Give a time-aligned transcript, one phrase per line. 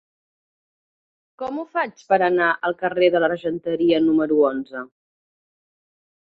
[1.41, 4.83] Com ho faig per anar al carrer de l'Argenteria número onze?